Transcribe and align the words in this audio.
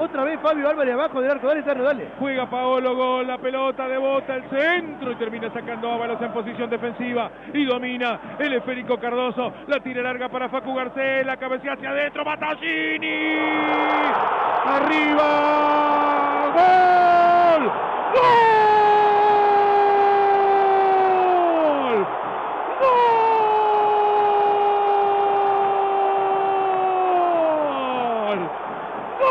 Otra 0.00 0.24
vez 0.24 0.40
Fabio 0.40 0.66
Álvarez 0.66 0.94
abajo 0.94 1.20
del 1.20 1.30
arco. 1.30 1.46
Dale, 1.46 1.62
Tano, 1.62 1.84
dale. 1.84 2.08
Juega 2.18 2.48
Paolo 2.48 2.96
Gol, 2.96 3.26
la 3.26 3.36
pelota 3.36 3.86
de 3.86 3.98
bota 3.98 4.34
el 4.34 4.44
centro 4.48 5.12
y 5.12 5.16
termina 5.16 5.52
sacando 5.52 5.92
Ábalos 5.92 6.22
en 6.22 6.32
posición 6.32 6.70
defensiva 6.70 7.30
y 7.52 7.66
domina 7.66 8.18
el 8.38 8.54
esférico 8.54 8.98
Cardoso. 8.98 9.52
La 9.66 9.78
tira 9.80 10.00
larga 10.00 10.30
para 10.30 10.48
Facu 10.48 10.74
Garcés, 10.74 11.26
la 11.26 11.36
cabecea 11.36 11.74
hacia 11.74 11.90
adentro, 11.90 12.24
Battaglini. 12.24 13.34
Arriba. 14.64 15.28
Gol. 16.54 17.70
Gol. 18.14 18.30
Gol. 28.30 28.40
¡Gol! 29.20 29.28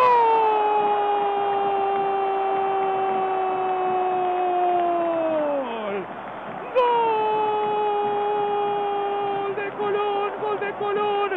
¡Gol 9.46 9.56
de 9.56 9.70
Colón! 9.78 10.32
¡Gol 10.60 10.68
de 10.68 10.74
Colón! 10.74 11.30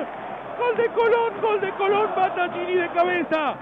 ¡Gol 0.59 0.77
de 0.77 0.89
Colón! 0.89 1.33
¡Gol 1.41 1.61
de 1.61 1.71
Colón! 1.73 2.11
Battaglini 2.17 2.75
de 2.75 2.89
cabeza. 2.89 3.55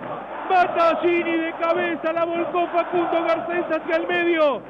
Battaglini 0.49 1.37
de 1.37 1.53
cabeza. 1.53 2.13
La 2.15 2.25
volcó 2.25 2.67
Facundo 2.69 3.25
Garcés 3.25 3.65
hacia 3.71 3.97
el 3.97 4.07
medio. 4.07 4.63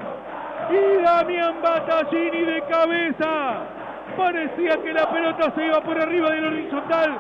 Y 0.69 1.03
Damián 1.03 1.62
Battaglini 1.62 2.45
de 2.45 2.62
cabeza. 2.62 3.59
Parecía 4.17 4.83
que 4.83 4.93
la 4.93 5.09
pelota 5.09 5.53
se 5.55 5.67
iba 5.67 5.81
por 5.81 6.01
arriba 6.01 6.31
del 6.31 6.47
horizontal 6.47 7.19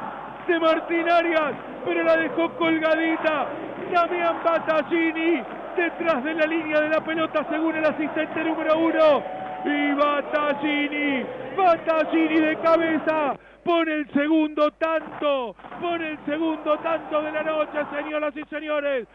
de 0.48 0.58
Martín 0.58 1.08
Arias, 1.08 1.52
pero 1.84 2.02
la 2.02 2.16
dejó 2.16 2.50
colgadita. 2.58 3.46
Damián 3.92 4.36
Battaglini 4.44 5.42
detrás 5.76 6.24
de 6.24 6.34
la 6.34 6.46
línea 6.46 6.80
de 6.80 6.88
la 6.88 7.00
pelota 7.00 7.46
según 7.48 7.76
el 7.76 7.84
asistente 7.84 8.42
número 8.42 8.76
uno. 8.78 9.22
Y 9.64 9.92
Battaglini, 9.92 11.24
Battaglini 11.56 12.40
de 12.40 12.56
cabeza, 12.56 13.34
pone 13.64 13.92
el 13.92 14.10
segundo 14.12 14.70
tanto, 14.72 15.54
pone 15.80 16.10
el 16.12 16.18
segundo 16.24 16.78
tanto 16.78 17.22
de 17.22 17.32
la 17.32 17.42
noche, 17.42 17.78
señoras 17.92 18.36
y 18.36 18.44
señores. 18.44 19.06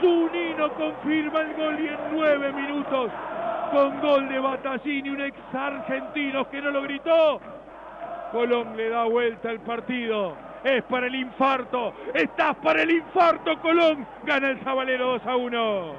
Zunino 0.00 0.72
confirma 0.74 1.40
el 1.40 1.54
gol 1.54 1.80
y 1.80 1.88
en 1.88 1.98
nueve 2.12 2.52
minutos, 2.52 3.10
con 3.72 4.00
gol 4.00 4.28
de 4.28 4.38
Battaglini, 4.38 5.10
un 5.10 5.20
ex 5.22 5.36
argentino 5.52 6.48
que 6.50 6.60
no 6.60 6.70
lo 6.70 6.82
gritó. 6.82 7.40
Colón 8.32 8.76
le 8.76 8.88
da 8.88 9.04
vuelta 9.04 9.50
al 9.50 9.60
partido. 9.60 10.36
Es 10.62 10.82
para 10.84 11.06
el 11.06 11.14
infarto. 11.14 11.94
Estás 12.14 12.56
para 12.56 12.82
el 12.82 12.90
infarto, 12.90 13.58
Colón. 13.60 14.06
Gana 14.24 14.50
el 14.50 14.60
Zabalero 14.60 15.12
2 15.12 15.26
a 15.26 15.36
1. 15.36 15.94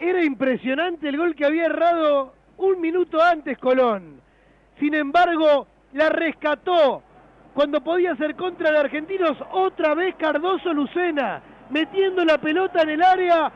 Era 0.00 0.24
impresionante 0.24 1.08
el 1.08 1.16
gol 1.16 1.34
que 1.34 1.44
había 1.44 1.66
errado 1.66 2.43
un 2.58 2.80
minuto 2.80 3.22
antes 3.22 3.58
Colón. 3.58 4.20
Sin 4.78 4.94
embargo, 4.94 5.66
la 5.92 6.08
rescató. 6.08 7.02
Cuando 7.54 7.80
podía 7.80 8.16
ser 8.16 8.34
contra 8.34 8.72
de 8.72 8.78
Argentinos, 8.78 9.36
otra 9.52 9.94
vez 9.94 10.16
Cardoso 10.16 10.72
Lucena, 10.72 11.40
metiendo 11.70 12.24
la 12.24 12.38
pelota 12.38 12.82
en 12.82 12.90
el 12.90 13.02
área 13.02 13.52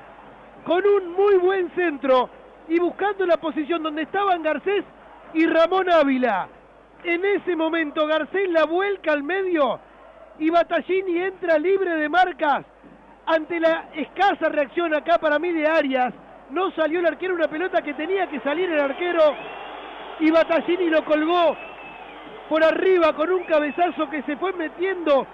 con 0.64 0.84
un 0.86 1.12
muy 1.12 1.34
buen 1.36 1.70
centro 1.74 2.30
y 2.68 2.78
buscando 2.78 3.26
la 3.26 3.38
posición 3.38 3.82
donde 3.82 4.02
estaban 4.02 4.42
Garcés 4.42 4.84
y 5.34 5.46
Ramón 5.46 5.90
Ávila. 5.90 6.48
En 7.04 7.24
ese 7.24 7.56
momento 7.56 8.06
Garcés 8.06 8.50
la 8.50 8.64
vuelca 8.64 9.12
al 9.12 9.22
medio 9.22 9.80
y 10.38 10.50
Battaglini 10.50 11.18
entra 11.18 11.58
libre 11.58 11.94
de 11.94 12.08
marcas 12.08 12.64
ante 13.26 13.60
la 13.60 13.88
escasa 13.94 14.48
reacción 14.48 14.94
acá 14.94 15.18
para 15.18 15.38
mí 15.38 15.52
de 15.52 15.66
Arias. 15.66 16.14
No 16.50 16.70
salió 16.70 17.00
el 17.00 17.06
arquero 17.06 17.34
una 17.34 17.48
pelota 17.48 17.82
que 17.82 17.94
tenía 17.94 18.26
que 18.26 18.40
salir 18.40 18.70
el 18.70 18.80
arquero 18.80 19.34
y 20.20 20.30
Battaglini 20.30 20.88
lo 20.88 21.04
colgó 21.04 21.56
por 22.48 22.64
arriba 22.64 23.12
con 23.12 23.30
un 23.30 23.44
cabezazo 23.44 24.08
que 24.08 24.22
se 24.22 24.36
fue 24.36 24.52
metiendo 24.54 25.26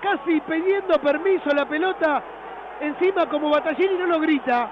casi 0.00 0.40
pidiendo 0.40 1.00
permiso 1.00 1.48
la 1.54 1.64
pelota 1.64 2.22
encima 2.80 3.26
como 3.26 3.50
Battaglini 3.50 3.96
no 3.96 4.06
lo 4.06 4.20
grita 4.20 4.68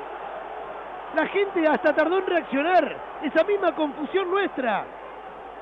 la 1.16 1.27
gente 1.27 1.66
hasta 1.66 1.94
tardó 1.94 2.19
en 2.19 2.27
reaccionar 2.27 2.97
esa 3.22 3.44
misma 3.44 3.75
confusión 3.75 4.31
nuestra 4.31 4.84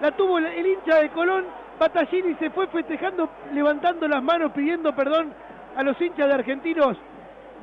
la 0.00 0.10
tuvo 0.10 0.38
el, 0.38 0.66
hincha 0.66 0.96
de 0.96 1.10
Colón 1.10 1.46
Battaglini 1.78 2.34
se 2.34 2.50
fue 2.50 2.66
festejando 2.66 3.28
levantando 3.52 4.08
las 4.08 4.22
manos 4.22 4.50
pidiendo 4.52 4.94
perdón 4.94 5.32
a 5.76 5.82
los 5.84 5.98
hinchas 6.00 6.26
de 6.26 6.34
argentinos 6.34 6.96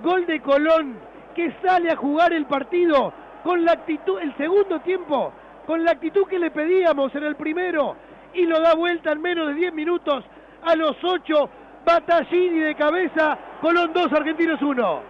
gol 0.02 0.25
de 0.25 0.40
Colón 0.40 1.09
que 1.40 1.54
sale 1.66 1.90
a 1.90 1.96
jugar 1.96 2.34
el 2.34 2.46
partido 2.48 3.14
con 3.46 3.64
la 3.64 3.72
actitud 3.72 4.20
el 4.20 4.36
segundo 4.36 4.82
tiempo 4.82 5.32
con 5.66 5.86
la 5.86 5.92
actitud 5.92 6.28
que 6.28 6.38
le 6.38 6.52
pedíamos 6.52 7.16
en 7.16 7.24
el 7.24 7.38
primero 7.38 7.96
y 8.34 8.46
lo 8.46 8.60
da 8.60 8.76
vuelta 8.76 9.14
en 9.14 9.22
menos 9.22 9.48
de 9.48 9.54
10 9.54 9.74
minutos 9.74 10.26
a 10.62 10.76
los 10.76 11.02
8 11.02 11.50
Battaglini 11.86 12.60
de 12.60 12.76
cabeza 12.76 13.38
Colón 13.62 13.94
2 13.94 14.12
Argentinos 14.12 14.62
1 14.62 15.02